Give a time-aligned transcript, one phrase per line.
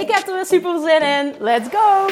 [0.00, 1.34] Ik heb er weer super zin in.
[1.38, 2.06] Let's go!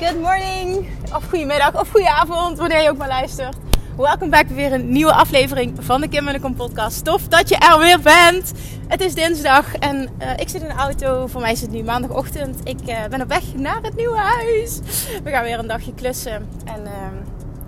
[0.00, 3.67] Good morning, of goedemiddag, of goedenavond, wanneer je ook maar luistert.
[3.98, 7.04] Welkom bij weer een nieuwe aflevering van de Kim en de Kom podcast.
[7.04, 8.52] Tof dat je er weer bent.
[8.88, 11.26] Het is dinsdag en uh, ik zit in de auto.
[11.26, 12.60] Voor mij is het nu maandagochtend.
[12.64, 14.80] Ik uh, ben op weg naar het nieuwe huis.
[15.24, 16.48] We gaan weer een dagje klussen.
[16.64, 16.90] En uh,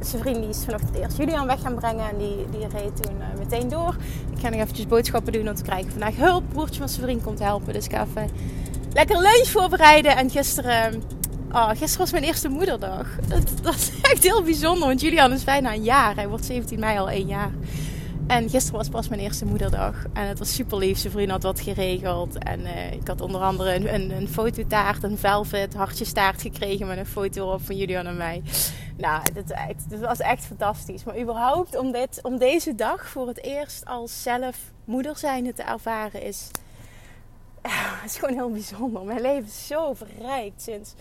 [0.00, 2.08] zijn vriend die is vanochtend eerst Julian weg gaan brengen.
[2.08, 3.96] En die, die reed toen meteen door.
[4.34, 5.44] Ik ga nog eventjes boodschappen doen.
[5.44, 6.42] Want we krijgen vandaag hulp.
[6.52, 7.72] Broertje van zijn vriend komt helpen.
[7.72, 8.30] Dus ik ga even
[8.92, 10.16] lekker lunch voorbereiden.
[10.16, 11.02] En gisteren
[11.52, 13.06] Oh, gisteren was mijn eerste moederdag.
[13.28, 16.14] Dat, dat, is echt heel bijzonder, want Julian is bijna een jaar.
[16.14, 17.50] Hij wordt 17 mei al één jaar.
[18.26, 20.04] En gisteren was pas mijn eerste moederdag.
[20.12, 20.98] En het was super lief.
[20.98, 22.38] Zijn vriend had wat geregeld.
[22.38, 26.98] En uh, ik had onder andere een, een, een fototaart, een velvet hartjestaart gekregen met
[26.98, 28.42] een foto op van Julian en mij.
[28.96, 31.04] Nou, dit was echt fantastisch.
[31.04, 35.62] Maar überhaupt om, dit, om deze dag voor het eerst als zelf moeder zijnde te
[35.62, 36.50] ervaren is...
[37.62, 39.04] Ja, is gewoon heel bijzonder.
[39.04, 40.94] Mijn leven is zo verrijkt sinds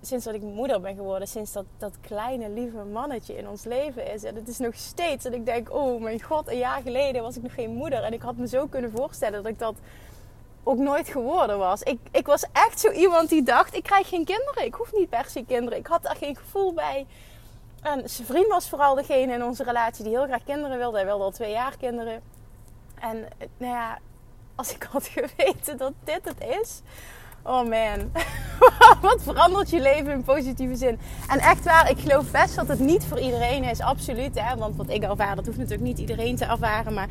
[0.00, 4.12] sinds dat ik moeder ben geworden, sinds dat, dat kleine lieve mannetje in ons leven
[4.12, 4.24] is.
[4.24, 7.36] En het is nog steeds dat ik denk, oh mijn god, een jaar geleden was
[7.36, 8.02] ik nog geen moeder.
[8.02, 9.74] En ik had me zo kunnen voorstellen dat ik dat
[10.62, 11.82] ook nooit geworden was.
[11.82, 14.64] Ik, ik was echt zo iemand die dacht, ik krijg geen kinderen.
[14.64, 15.78] Ik hoef niet per se kinderen.
[15.78, 17.06] Ik had daar geen gevoel bij.
[17.82, 20.96] En zijn vriend was vooral degene in onze relatie die heel graag kinderen wilde.
[20.96, 22.22] Hij wilde al twee jaar kinderen.
[23.00, 23.98] En nou ja,
[24.54, 26.82] als ik had geweten dat dit het is
[27.42, 28.12] Oh man,
[29.00, 30.98] wat verandert je leven in positieve zin?
[31.28, 34.40] En echt waar, ik geloof best dat het niet voor iedereen is, absoluut.
[34.40, 34.56] Hè?
[34.56, 36.94] Want wat ik ervaar, dat hoeft natuurlijk niet iedereen te ervaren.
[36.94, 37.08] Maar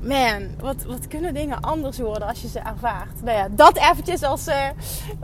[0.00, 3.22] man, wat, wat kunnen dingen anders worden als je ze ervaart?
[3.22, 4.68] Nou ja, dat eventjes als, uh,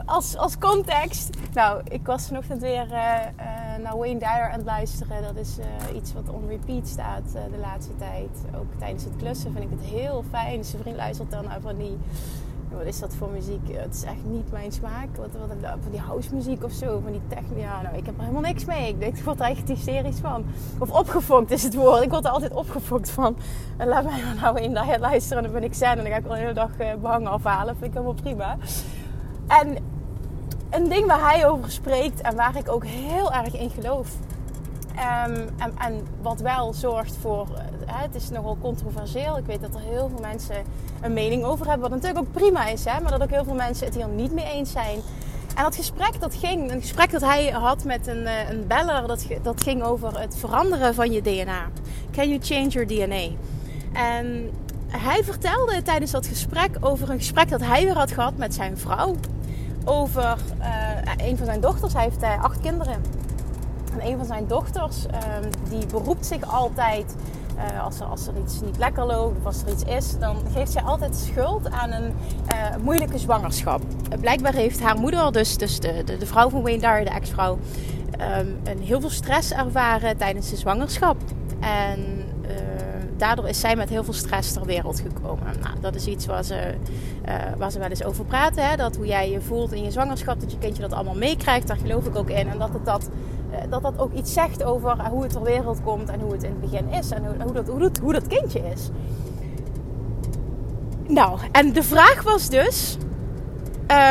[0.05, 1.29] als, als context.
[1.53, 5.21] Nou, ik was vanochtend weer uh, uh, naar Wayne Dyer aan het luisteren.
[5.21, 5.57] Dat is
[5.95, 8.29] iets wat on repeat staat de laatste tijd.
[8.55, 10.63] Ook tijdens het klussen vind ik het heel fijn.
[10.63, 11.97] Zijn vriend luistert dan naar van die
[12.77, 13.67] wat is dat voor muziek?
[13.71, 15.07] Het is echt niet mijn smaak.
[15.15, 17.57] Wat, wat, van die house muziek of zo, van die techno.
[17.57, 18.87] Ja, nou, ik heb er helemaal niks mee.
[18.87, 20.45] Ik denk, ik word er echt hysterisch van.
[20.79, 22.03] Of opgefokt is het woord.
[22.03, 23.35] Ik word er altijd opgefokt van.
[23.77, 25.89] En laat mij maar nou in luisteren en dan ben ik zen.
[25.89, 27.75] En dan ga ik al de hele dag uh, behangen afhalen.
[27.75, 28.57] Vind ik helemaal prima.
[29.47, 29.77] En
[30.69, 34.09] een ding waar hij over spreekt en waar ik ook heel erg in geloof
[34.95, 35.47] Ehm,
[35.77, 37.57] en, wat wel zorgt voor, uh,
[37.87, 39.37] het is nogal controversieel.
[39.37, 40.55] Ik weet dat er heel veel mensen
[41.01, 43.53] een mening over hebben, wat natuurlijk ook prima is, hè, maar dat ook heel veel
[43.53, 44.99] mensen het hier niet mee eens zijn.
[45.55, 49.07] En dat gesprek dat ging, een gesprek dat hij had met een, uh, een beller,
[49.07, 51.69] dat, dat ging over het veranderen van je DNA.
[52.11, 53.35] Can you change your DNA?
[53.93, 54.51] En
[54.87, 58.77] hij vertelde tijdens dat gesprek over een gesprek dat hij weer had gehad met zijn
[58.77, 59.15] vrouw.
[59.85, 61.93] Over uh, een van zijn dochters.
[61.93, 63.20] Hij heeft acht kinderen.
[63.91, 67.15] En een van zijn dochters, um, die beroept zich altijd,
[67.55, 70.37] uh, als, er, als er iets niet lekker loopt of als er iets is, dan
[70.53, 72.13] geeft zij altijd schuld aan een
[72.53, 73.81] uh, moeilijke zwangerschap.
[74.19, 77.57] blijkbaar heeft haar moeder, dus, dus de, de, vrouw van Wayne Dyer, de ex-vrouw,
[78.39, 81.17] um, een heel veel stress ervaren tijdens de zwangerschap.
[81.59, 82.20] En
[83.21, 85.45] daardoor is zij met heel veel stress ter wereld gekomen.
[85.61, 86.73] Nou, dat is iets waar ze,
[87.27, 88.69] uh, waar ze wel eens over praten.
[88.69, 88.75] Hè?
[88.75, 91.67] Dat hoe jij je voelt in je zwangerschap, dat je kindje dat allemaal meekrijgt.
[91.67, 92.47] Daar geloof ik ook in.
[92.47, 93.09] En dat het dat
[93.51, 96.43] eh, dat dat ook iets zegt over hoe het ter wereld komt en hoe het
[96.43, 98.89] in het begin is en hoe, hoe, dat, hoe, dat, kindje is.
[101.07, 102.97] Nou, en de vraag was dus: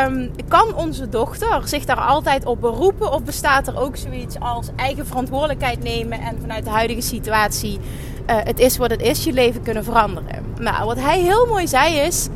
[0.06, 4.68] um, kan onze dochter zich daar altijd op beroepen of bestaat er ook zoiets als
[4.76, 7.80] eigen verantwoordelijkheid nemen en vanuit de huidige situatie
[8.26, 10.44] het is wat het is, je leven kunnen veranderen?
[10.58, 12.28] Nou, wat hij heel mooi zei is: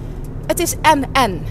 [0.47, 1.43] het is en en.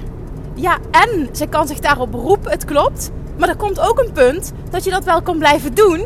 [0.56, 3.12] Ja, en ze kan zich daarop beroepen, het klopt.
[3.38, 6.06] Maar er komt ook een punt dat je dat wel kan blijven doen.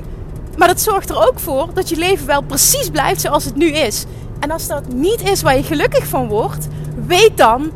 [0.57, 3.67] Maar dat zorgt er ook voor dat je leven wel precies blijft zoals het nu
[3.67, 4.05] is.
[4.39, 6.67] En als dat niet is waar je gelukkig van wordt,
[7.05, 7.71] weet dan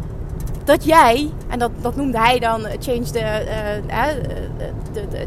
[0.64, 3.42] dat jij, en dat, dat noemde hij dan, eh, change the,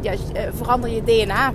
[0.03, 0.13] ja,
[0.57, 1.53] verander je DNA.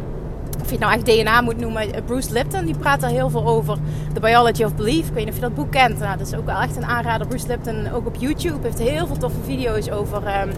[0.70, 2.04] Of je het nou echt DNA moet noemen.
[2.06, 3.78] Bruce Lipton die praat daar heel veel over.
[4.14, 5.08] The Biology of Belief.
[5.08, 6.00] Ik weet niet of je dat boek kent.
[6.00, 7.28] Nou, dat is ook wel echt een aanrader.
[7.28, 10.52] Bruce Lipton, ook op YouTube, heeft heel veel toffe video's over um,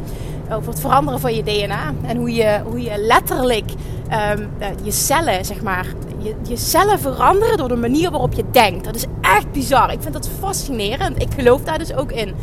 [0.52, 1.94] over het veranderen van je DNA.
[2.06, 3.72] En hoe je, hoe je letterlijk
[4.10, 4.48] ehm,
[4.84, 5.86] je cellen, zeg maar,
[6.18, 8.86] je, je cellen veranderen door de manier waarop je denkt.
[8.86, 9.92] Dat is echt bizar.
[9.92, 11.22] Ik vind dat fascinerend.
[11.22, 12.34] Ik geloof daar dus ook in.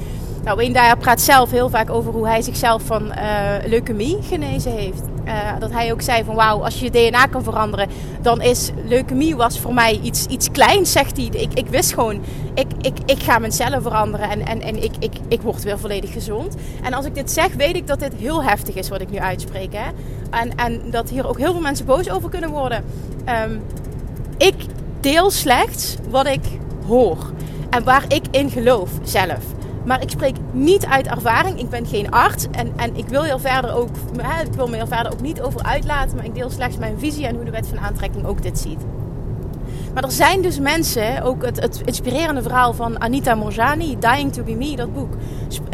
[0.45, 4.73] Nou, Wayne Dyer praat zelf heel vaak over hoe hij zichzelf van uh, leukemie genezen
[4.73, 5.03] heeft.
[5.29, 7.89] Uh, dat hij ook zei van wauw, als je je DNA kan veranderen,
[8.21, 11.27] dan is leukemie was voor mij iets, iets kleins, zegt hij.
[11.27, 12.21] Ik, ik wist gewoon,
[12.55, 15.79] ik, ik, ik ga mijn cellen veranderen en, en, en ik, ik, ik word weer
[15.79, 16.57] volledig gezond.
[16.83, 19.19] En als ik dit zeg, weet ik dat dit heel heftig is wat ik nu
[19.19, 19.73] uitspreek.
[19.73, 19.91] Hè?
[20.31, 22.85] En, en dat hier ook heel veel mensen boos over kunnen worden.
[23.45, 23.63] Um,
[24.37, 24.55] ik
[25.01, 26.45] deel slechts wat ik
[26.87, 27.33] hoor
[27.71, 29.58] en waar ik in geloof zelf.
[29.85, 31.59] Maar ik spreek niet uit ervaring.
[31.61, 32.47] Ik ben geen arts.
[32.51, 35.41] En, en ik wil heel verder ook, hè, ik wil me heel verder ook niet
[35.41, 36.17] over uitlaten.
[36.17, 38.81] Maar ik deel slechts mijn visie en hoe de wet van aantrekking ook dit ziet.
[39.95, 44.43] Maar er zijn dus mensen, ook het, het inspirerende verhaal van Anita Morjani, Dying to
[44.43, 45.13] be Me, dat boek.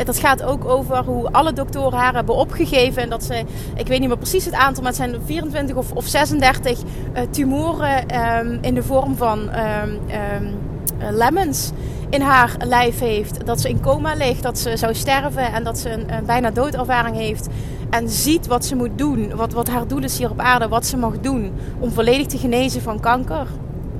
[0.04, 3.02] Dat gaat ook over hoe alle doktoren haar hebben opgegeven.
[3.02, 5.92] En dat ze, ik weet niet meer precies het aantal, maar het zijn 24 of,
[5.92, 9.98] of 36 uh, tumoren um, in de vorm van um,
[11.10, 11.72] lemons
[12.08, 13.46] in haar lijf heeft.
[13.46, 16.50] Dat ze in coma ligt, dat ze zou sterven en dat ze een, een bijna
[16.50, 17.48] doodervaring heeft.
[17.90, 20.86] En ziet wat ze moet doen, wat, wat haar doel is hier op aarde, wat
[20.86, 23.46] ze mag doen om volledig te genezen van kanker.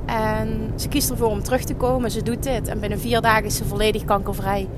[0.07, 2.11] En ze kiest ervoor om terug te komen.
[2.11, 2.69] Ze doet dit.
[2.69, 4.69] En binnen vier dagen is ze volledig kankervrij.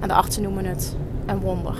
[0.00, 0.96] En de artsen noemen het
[1.26, 1.74] een wonder.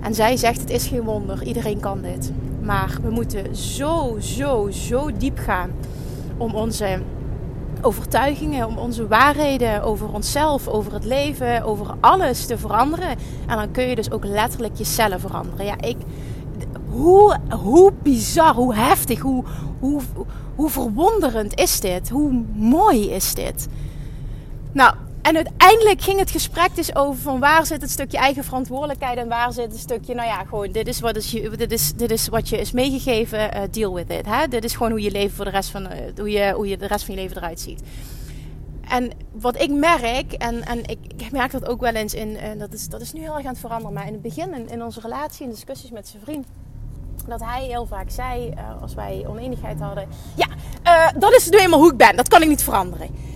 [0.00, 1.42] En zij zegt: Het is geen wonder.
[1.42, 2.32] Iedereen kan dit.
[2.62, 5.70] Maar we moeten zo, zo, zo diep gaan
[6.36, 6.98] om onze
[7.82, 13.16] overtuigingen, om onze waarheden over onszelf, over het leven, over alles te veranderen.
[13.46, 15.66] En dan kun je dus ook letterlijk je cellen veranderen.
[15.66, 15.96] Ja, ik.
[16.88, 19.44] Hoe, hoe bizar, hoe heftig, hoe,
[19.78, 20.00] hoe,
[20.54, 22.08] hoe verwonderend is dit?
[22.08, 23.68] Hoe mooi is dit?
[24.72, 24.94] Nou,
[25.26, 29.28] en uiteindelijk ging het gesprek dus over van waar zit het stukje eigen verantwoordelijkheid en
[29.28, 32.10] waar zit het stukje, nou ja, gewoon dit is wat, is je, dit is, dit
[32.10, 34.26] is wat je is meegegeven, uh, deal with it.
[34.26, 34.48] Hè?
[34.48, 36.76] Dit is gewoon hoe je leven voor de rest van, uh, hoe, je, hoe je
[36.76, 37.82] de rest van je leven eruit ziet.
[38.88, 42.58] En wat ik merk, en, en ik, ik merk dat ook wel eens in, en
[42.58, 44.68] dat is, dat is nu heel erg aan het veranderen, maar in het begin, in,
[44.68, 46.46] in onze relatie, in discussies met zijn vriend,
[47.26, 50.46] dat hij heel vaak zei, als wij oneenigheid hadden: Ja,
[51.12, 53.35] dat is nu eenmaal hoe ik ben, dat kan ik niet veranderen.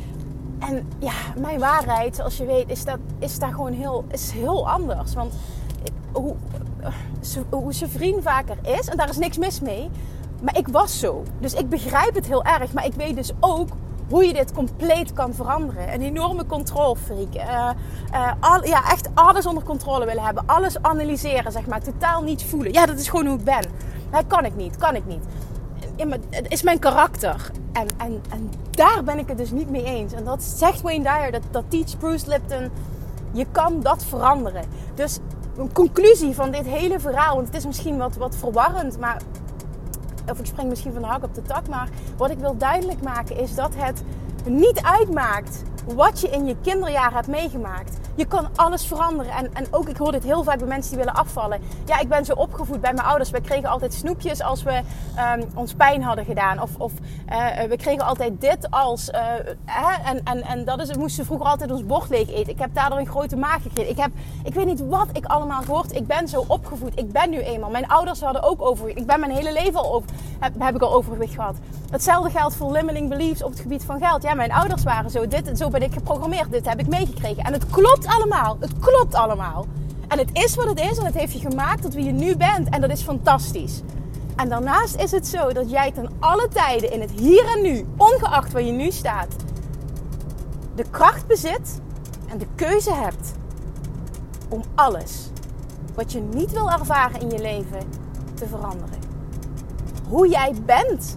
[0.60, 4.70] En ja, mijn waarheid, zoals je weet, is, dat, is daar gewoon heel, is heel
[4.70, 5.14] anders.
[5.14, 5.34] Want
[6.12, 6.34] hoe,
[7.50, 9.90] hoe zijn vriend vaker is, en daar is niks mis mee,
[10.42, 11.22] maar ik was zo.
[11.38, 13.68] Dus ik begrijp het heel erg, maar ik weet dus ook
[14.08, 15.94] hoe je dit compleet kan veranderen.
[15.94, 17.34] Een enorme controlfreak.
[17.34, 17.70] Uh,
[18.12, 20.42] uh, al, ja, echt alles onder controle willen hebben.
[20.46, 21.82] Alles analyseren, zeg maar.
[21.82, 22.72] Totaal niet voelen.
[22.72, 23.64] Ja, dat is gewoon hoe ik ben.
[24.10, 25.24] Dat kan ik niet, kan ik niet.
[26.00, 27.50] Ja, maar het is mijn karakter.
[27.72, 30.12] En, en, en daar ben ik het dus niet mee eens.
[30.12, 32.70] En dat zegt Wayne Dyer, dat, dat teach Bruce Lipton.
[33.32, 34.64] Je kan dat veranderen.
[34.94, 35.18] Dus
[35.56, 39.22] een conclusie van dit hele verhaal, want het is misschien wat, wat verwarrend, maar
[40.30, 43.02] of ik spring misschien van de hak op de tak, maar wat ik wil duidelijk
[43.02, 44.02] maken is dat het
[44.44, 45.62] niet uitmaakt
[45.94, 47.99] wat je in je kinderjaren hebt meegemaakt.
[48.20, 49.32] Je kan alles veranderen.
[49.32, 51.60] En, en ook, ik hoor dit heel vaak bij mensen die willen afvallen.
[51.86, 53.30] Ja, ik ben zo opgevoed bij mijn ouders.
[53.30, 54.80] We kregen altijd snoepjes als we
[55.34, 56.62] um, ons pijn hadden gedaan.
[56.62, 56.92] Of, of
[57.28, 59.08] uh, we kregen altijd dit als...
[59.08, 59.20] Uh,
[59.64, 60.10] hè?
[60.10, 62.52] En, en, en dat is, we moesten vroeger altijd ons bord leeg eten.
[62.52, 63.90] Ik heb daardoor een grote maag gekregen.
[63.90, 64.10] Ik heb,
[64.44, 65.94] ik weet niet wat ik allemaal gehoord.
[65.94, 66.98] Ik ben zo opgevoed.
[66.98, 67.70] Ik ben nu eenmaal.
[67.70, 68.98] Mijn ouders hadden ook overgewicht.
[68.98, 71.56] Ik ben mijn hele leven al over, heb, heb ik al overgewicht gehad.
[71.90, 74.22] Hetzelfde geldt voor limiting beliefs op het gebied van geld.
[74.22, 75.28] Ja, mijn ouders waren zo.
[75.28, 76.50] Dit, zo ben ik geprogrammeerd.
[76.50, 77.44] Dit heb ik meegekregen.
[77.44, 78.56] En het klopt allemaal.
[78.60, 79.66] Het klopt allemaal.
[80.08, 82.36] En het is wat het is en het heeft je gemaakt tot wie je nu
[82.36, 82.68] bent.
[82.68, 83.82] En dat is fantastisch.
[84.36, 87.86] En daarnaast is het zo dat jij ten alle tijden in het hier en nu,
[87.96, 89.36] ongeacht waar je nu staat,
[90.74, 91.80] de kracht bezit
[92.28, 93.32] en de keuze hebt
[94.48, 95.28] om alles
[95.94, 97.82] wat je niet wil ervaren in je leven
[98.34, 98.98] te veranderen.
[100.08, 101.16] Hoe jij bent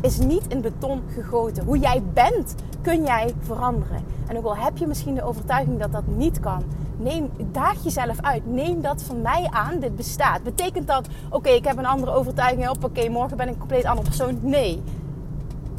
[0.00, 1.64] is niet in beton gegoten.
[1.64, 4.04] Hoe jij bent kun jij veranderen.
[4.28, 6.62] En ook al heb je misschien de overtuiging dat dat niet kan,
[6.96, 8.46] neem, daag jezelf uit.
[8.46, 10.42] Neem dat van mij aan, dit bestaat.
[10.42, 14.08] Betekent dat, oké, ik heb een andere overtuiging oké, morgen ben ik een compleet andere
[14.08, 14.38] persoon?
[14.42, 14.82] Nee.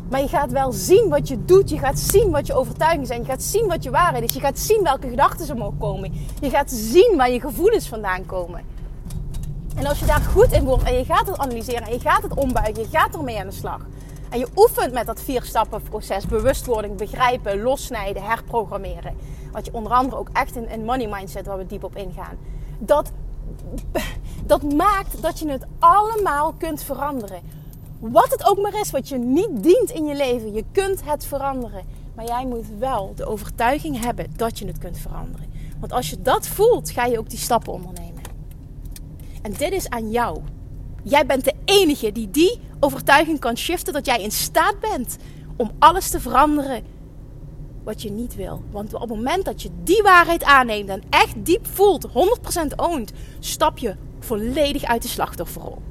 [0.10, 1.70] Maar je gaat wel zien wat je doet.
[1.70, 3.20] Je gaat zien wat je overtuigingen zijn.
[3.20, 4.34] Je gaat zien wat je waarheid is.
[4.34, 6.14] Je gaat zien welke gedachten er mogen komen.
[6.42, 8.62] Je gaat zien waar je gevoelens vandaan komen.
[9.76, 12.24] En als je daar goed in wordt en je gaat het analyseren en je gaat
[12.24, 13.80] het ombuigen, je gaat ermee aan de slag
[14.36, 16.26] en je oefent met dat vier stappen proces.
[16.26, 19.16] Bewustwording, begrijpen, lossnijden, herprogrammeren.
[19.52, 22.38] Wat je onder andere ook echt in, in money mindset, waar we diep op ingaan.
[22.80, 23.12] Dat,
[24.46, 27.42] dat maakt dat je het allemaal kunt veranderen.
[28.00, 30.54] Wat het ook maar is, wat je niet dient in je leven.
[30.54, 31.84] Je kunt het veranderen.
[32.16, 35.48] Maar jij moet wel de overtuiging hebben dat je het kunt veranderen.
[35.80, 38.22] Want als je dat voelt, ga je ook die stappen ondernemen.
[39.42, 40.42] En dit is aan jou.
[41.08, 45.18] Jij bent de enige die die overtuiging kan shiften dat jij in staat bent
[45.58, 46.84] om alles te veranderen
[47.84, 48.64] wat je niet wil.
[48.72, 52.12] Want op het moment dat je die waarheid aanneemt en echt diep voelt, 100%
[52.76, 55.82] oont, stap je volledig uit de slachtofferrol.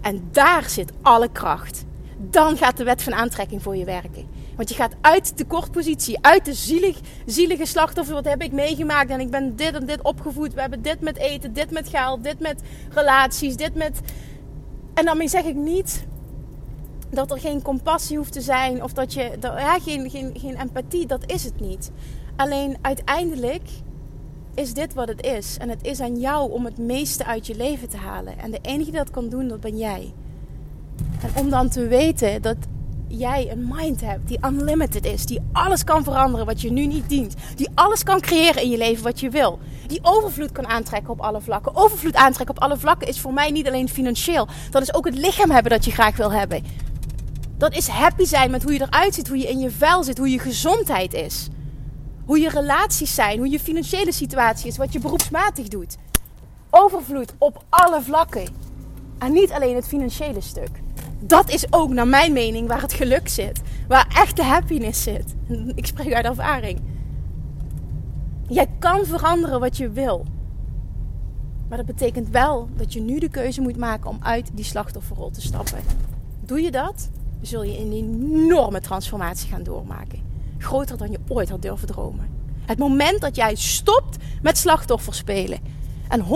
[0.00, 1.84] En daar zit alle kracht.
[2.18, 4.26] Dan gaat de wet van aantrekking voor je werken.
[4.56, 8.14] Want je gaat uit de tekortpositie, uit de zielig, zielige slachtoffer.
[8.14, 9.10] Wat heb ik meegemaakt?
[9.10, 10.54] En ik ben dit en dit opgevoed.
[10.54, 14.00] We hebben dit met eten, dit met geld, dit met relaties, dit met.
[14.94, 16.06] En daarmee zeg ik niet
[17.10, 19.30] dat er geen compassie hoeft te zijn of dat je.
[19.40, 21.90] ja, geen, geen, geen empathie, dat is het niet.
[22.36, 23.68] Alleen uiteindelijk
[24.54, 25.56] is dit wat het is.
[25.58, 28.38] En het is aan jou om het meeste uit je leven te halen.
[28.38, 30.12] En de enige die dat kan doen, dat ben jij.
[31.22, 32.56] En om dan te weten dat
[33.16, 37.08] jij een mind hebt die unlimited is, die alles kan veranderen wat je nu niet
[37.08, 41.12] dient, die alles kan creëren in je leven wat je wil, die overvloed kan aantrekken
[41.12, 41.76] op alle vlakken.
[41.76, 45.16] Overvloed aantrekken op alle vlakken is voor mij niet alleen financieel, dat is ook het
[45.16, 46.62] lichaam hebben dat je graag wil hebben.
[47.56, 50.18] Dat is happy zijn met hoe je eruit ziet, hoe je in je vel zit,
[50.18, 51.48] hoe je gezondheid is.
[52.24, 55.96] Hoe je relaties zijn, hoe je financiële situatie is, wat je beroepsmatig doet.
[56.70, 58.46] Overvloed op alle vlakken.
[59.18, 60.82] En niet alleen het financiële stuk.
[61.26, 63.62] Dat is ook naar mijn mening waar het geluk zit.
[63.88, 65.34] Waar echte happiness zit.
[65.74, 66.80] Ik spreek uit ervaring.
[68.48, 70.24] Jij kan veranderen wat je wil.
[71.68, 75.30] Maar dat betekent wel dat je nu de keuze moet maken om uit die slachtofferrol
[75.30, 75.78] te stappen.
[76.40, 80.22] Doe je dat, zul je een enorme transformatie gaan doormaken.
[80.58, 82.28] Groter dan je ooit had durven dromen.
[82.66, 85.58] Het moment dat jij stopt met slachtoffer spelen
[86.08, 86.26] en 100%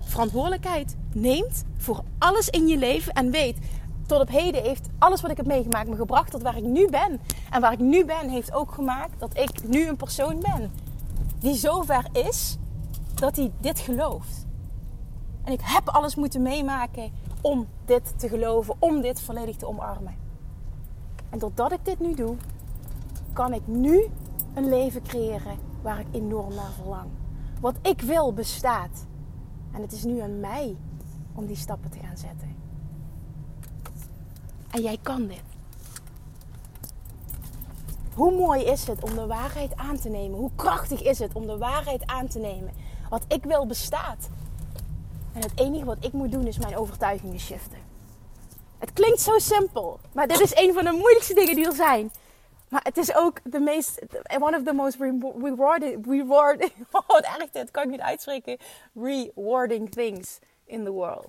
[0.00, 3.58] verantwoordelijkheid neemt voor alles in je leven en weet
[4.12, 6.90] tot op heden heeft alles wat ik heb meegemaakt me gebracht tot waar ik nu
[6.90, 7.20] ben.
[7.50, 10.72] En waar ik nu ben heeft ook gemaakt dat ik nu een persoon ben
[11.38, 12.56] die zover is
[13.14, 14.46] dat hij dit gelooft.
[15.44, 20.14] En ik heb alles moeten meemaken om dit te geloven, om dit volledig te omarmen.
[21.30, 22.36] En doordat ik dit nu doe,
[23.32, 24.06] kan ik nu
[24.54, 27.08] een leven creëren waar ik enorm naar verlang.
[27.60, 29.06] Wat ik wil bestaat.
[29.72, 30.76] En het is nu aan mij
[31.34, 32.52] om die stappen te gaan zetten.
[34.72, 35.42] En jij kan dit.
[38.14, 40.38] Hoe mooi is het om de waarheid aan te nemen?
[40.38, 42.72] Hoe krachtig is het om de waarheid aan te nemen?
[43.10, 44.28] Wat ik wil bestaat.
[45.32, 47.78] En het enige wat ik moet doen is mijn overtuigingen shiften.
[48.78, 52.10] Het klinkt zo simpel, maar dit is een van de moeilijkste dingen die er zijn.
[52.68, 54.00] Maar het is ook de meest,
[54.38, 54.98] one of the most
[55.40, 58.58] rewarding, rewarding, oh wat erg dit, kan ik niet uitspreken,
[58.94, 61.28] rewarding things in the world.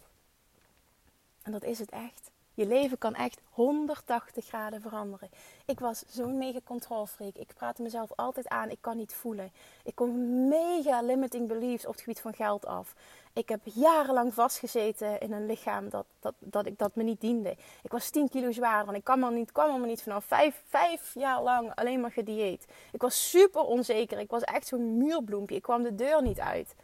[1.42, 2.32] En dat is het echt.
[2.56, 5.30] Je leven kan echt 180 graden veranderen.
[5.66, 7.36] Ik was zo'n mega controlfreak.
[7.36, 8.70] Ik praatte mezelf altijd aan.
[8.70, 9.52] Ik kan niet voelen.
[9.84, 12.96] Ik kom mega limiting beliefs op het gebied van geld af.
[13.34, 17.56] Ik heb jarenlang vastgezeten in een lichaam dat, dat, dat, ik, dat me niet diende.
[17.82, 20.26] Ik was 10 kilo zwaarder en ik kwam er niet, kwam er niet vanaf.
[20.26, 22.66] Vijf, vijf jaar lang alleen maar gedieet.
[22.92, 24.20] Ik was super onzeker.
[24.20, 25.56] Ik was echt zo'n muurbloempje.
[25.56, 26.76] Ik kwam de deur niet uit.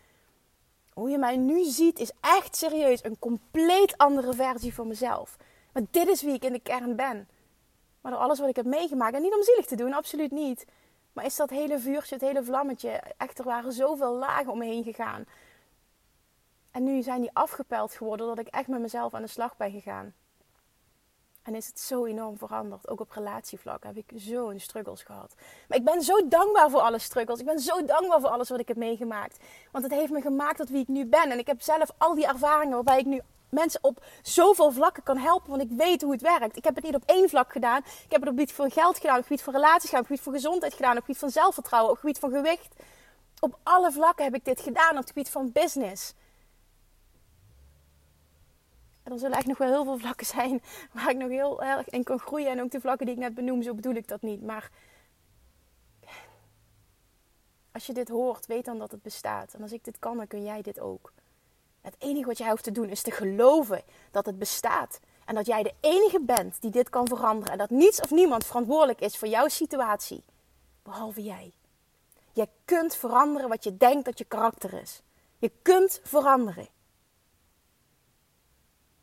[0.93, 5.38] Hoe je mij nu ziet is echt serieus een compleet andere versie van mezelf.
[5.91, 7.27] Dit is wie ik in de kern ben.
[8.01, 10.65] Maar door alles wat ik heb meegemaakt, en niet om zielig te doen, absoluut niet.
[11.13, 14.65] Maar is dat hele vuurtje, het hele vlammetje, echt er waren zoveel lagen om me
[14.65, 15.25] heen gegaan.
[16.71, 19.71] En nu zijn die afgepeld geworden dat ik echt met mezelf aan de slag ben
[19.71, 20.13] gegaan.
[21.41, 22.89] En is het zo enorm veranderd.
[22.89, 25.36] Ook op relatievlak heb ik zo'n struggles gehad.
[25.67, 27.39] Maar ik ben zo dankbaar voor alle struggles.
[27.39, 29.38] Ik ben zo dankbaar voor alles wat ik heb meegemaakt.
[29.71, 31.31] Want het heeft me gemaakt tot wie ik nu ben.
[31.31, 35.18] En ik heb zelf al die ervaringen waarbij ik nu mensen op zoveel vlakken kan
[35.18, 35.50] helpen.
[35.50, 36.58] Want ik weet hoe het werkt.
[36.58, 37.77] Ik heb het niet op één vlak gedaan.
[37.77, 40.01] Ik heb het op het gebied van geld gedaan, op het gebied van relaties gedaan,
[40.01, 42.32] op het gebied van gezondheid gedaan, op het gebied van zelfvertrouwen, op het gebied van
[42.32, 42.75] gewicht.
[43.39, 46.13] Op alle vlakken heb ik dit gedaan, op het gebied van business.
[49.03, 50.62] En er zullen echt nog wel heel veel vlakken zijn
[50.94, 52.50] waar ik nog heel erg in kan groeien.
[52.50, 54.41] En ook de vlakken die ik net benoem, zo bedoel ik dat niet.
[54.41, 54.72] Maar
[57.72, 59.53] als je dit hoort, weet dan dat het bestaat.
[59.53, 61.13] En als ik dit kan, dan kun jij dit ook.
[61.81, 65.00] Het enige wat jij hoeft te doen is te geloven dat het bestaat.
[65.25, 67.51] En dat jij de enige bent die dit kan veranderen.
[67.51, 70.24] En dat niets of niemand verantwoordelijk is voor jouw situatie.
[70.83, 71.53] Behalve jij.
[72.33, 75.01] Je kunt veranderen wat je denkt dat je karakter is.
[75.38, 76.67] Je kunt veranderen.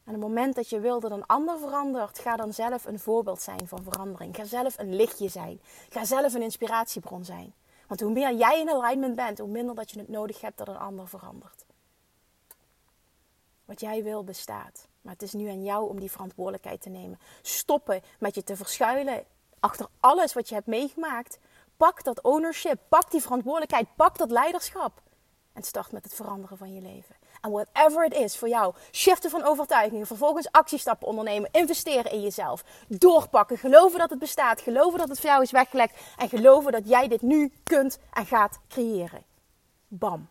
[0.05, 2.99] En op het moment dat je wil dat een ander verandert, ga dan zelf een
[2.99, 4.37] voorbeeld zijn van verandering.
[4.37, 5.61] Ga zelf een lichtje zijn.
[5.89, 7.55] Ga zelf een inspiratiebron zijn.
[7.87, 10.69] Want hoe meer jij in alignment bent, hoe minder dat je het nodig hebt dat
[10.69, 11.66] een ander verandert.
[13.67, 14.89] Wat jij wil bestaat.
[15.01, 17.19] Maar het is nu aan jou om die verantwoordelijkheid te nemen.
[17.43, 19.25] Stoppen met je te verschuilen
[19.61, 21.39] achter alles wat je hebt meegemaakt.
[21.77, 25.03] Pak dat ownership, pak die verantwoordelijkheid, pak dat leiderschap.
[25.53, 27.17] En start met het veranderen van je leven.
[27.41, 32.65] En whatever it is voor jou, shiften van overtuigingen, vervolgens actiestappen ondernemen, investeren in jezelf,
[32.89, 36.89] doorpakken, geloven dat het bestaat, geloven dat het voor jou is weggelegd en geloven dat
[36.89, 39.25] jij dit nu kunt en gaat creëren.
[39.89, 40.29] Bam.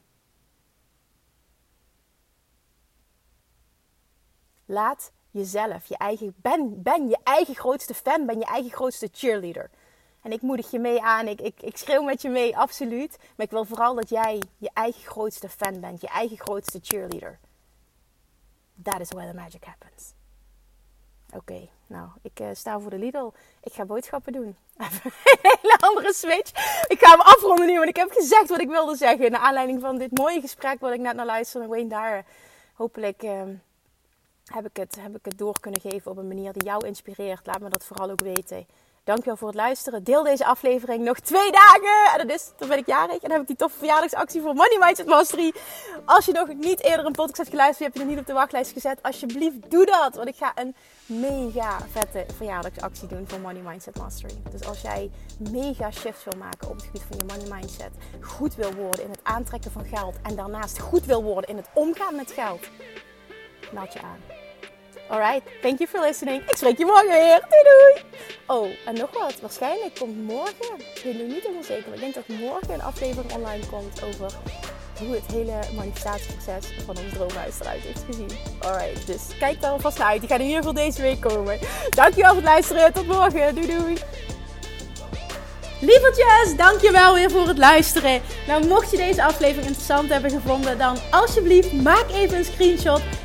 [4.66, 9.70] Laat jezelf, je eigen, ben, ben je eigen grootste fan, ben je eigen grootste cheerleader.
[10.22, 13.18] En ik moedig je mee aan, ik, ik, ik schreeuw met je mee, absoluut.
[13.36, 17.40] Maar ik wil vooral dat jij je eigen grootste fan bent, je eigen grootste cheerleader.
[18.84, 20.14] That is where the magic happens.
[21.34, 23.32] Oké, nou, ik uh, sta voor de Lidl.
[23.62, 24.56] Ik ga boodschappen doen.
[24.78, 26.50] een hele andere switch.
[26.88, 29.32] Ik ga hem afronden nu, want ik heb gezegd wat ik wilde zeggen.
[29.32, 31.68] Naar aanleiding van dit mooie gesprek wat ik net naar luisterde.
[31.68, 32.26] Wayne daar.
[32.74, 33.24] Hopelijk...
[33.24, 33.42] Uh,
[34.54, 37.46] heb ik, het, heb ik het door kunnen geven op een manier die jou inspireert.
[37.46, 38.66] Laat me dat vooral ook weten.
[39.04, 40.04] Dankjewel voor het luisteren.
[40.04, 42.12] Deel deze aflevering nog twee dagen.
[42.14, 43.14] En dat is, dan ben ik jarig.
[43.14, 45.54] En dan heb ik die toffe verjaardagsactie voor Money Mindset Mastery.
[46.06, 48.26] Als je nog niet eerder een podcast hebt geluisterd, je hebt je nog niet op
[48.26, 49.00] de wachtlijst gezet.
[49.02, 50.16] Alsjeblieft, doe dat.
[50.16, 50.76] Want ik ga een
[51.06, 54.42] mega vette verjaardagsactie doen voor Money Mindset Mastery.
[54.52, 55.12] Dus als jij
[55.52, 57.92] mega shifts wil maken op het gebied van je money mindset.
[58.22, 60.16] Goed wil worden in het aantrekken van geld.
[60.24, 62.60] En daarnaast goed wil worden in het omgaan met geld.
[63.72, 64.20] Meld je aan.
[65.10, 66.50] Alright, thank you for listening.
[66.50, 67.40] Ik spreek je morgen weer.
[67.50, 68.04] Doei doei.
[68.48, 69.40] Oh, en nog wat.
[69.42, 72.82] Waarschijnlijk komt morgen, ik weet nu niet helemaal zeker, maar ik denk dat morgen een
[72.82, 74.32] aflevering online komt over
[75.00, 78.30] hoe het hele manifestatieproces van ons droomhuis eruit heeft gezien.
[78.60, 80.20] Alright, dus kijk daar alvast naar uit.
[80.20, 81.60] Die gaat in ieder geval deze week komen.
[81.90, 82.94] Dankjewel voor het luisteren.
[82.94, 83.56] Tot morgen.
[83.56, 83.98] Doei doei.
[85.80, 88.22] Lievertjes, dankjewel weer voor het luisteren.
[88.48, 93.02] Nou, mocht je deze aflevering interessant hebben gevonden, dan alsjeblieft maak even een screenshot